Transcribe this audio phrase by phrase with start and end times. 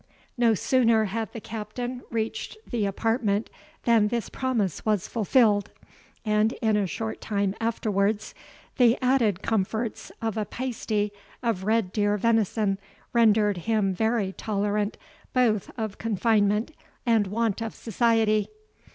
[0.35, 3.51] No sooner had the Captain reached the apartment
[3.83, 5.69] than this promise was fulfilled;
[6.25, 8.33] and, in a short time afterwards,
[8.79, 11.11] the added comforts of a pasty
[11.43, 12.79] of red deer venison
[13.13, 14.97] rendered him very tolerant
[15.33, 16.71] both of confinement
[17.05, 18.47] and want of society.